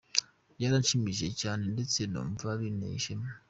[0.55, 3.27] Byaranshimishije cyane, ndetse numva binteye ishema.